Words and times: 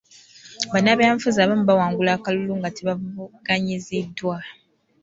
Bannabyabufuzi 0.71 1.37
abamu 1.39 1.63
bawangula 1.69 2.11
akalulu 2.13 2.53
nga 2.59 2.69
tebavuganyiziddwa. 2.75 4.37